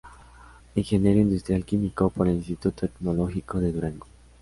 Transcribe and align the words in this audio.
Ingeniero 0.73 1.19
Industrial 1.19 1.63
Químico 1.63 2.09
por 2.09 2.27
el 2.27 2.37
Instituto 2.37 2.71
Tecnológico 2.87 3.59
de 3.59 3.71
Durango. 3.71 4.07